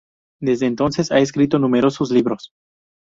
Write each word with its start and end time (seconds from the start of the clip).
Desde 0.41 0.65
entonces 0.65 1.11
ha 1.11 1.19
escrito 1.19 1.59
numerosos 1.59 2.09
libros. 2.09 2.53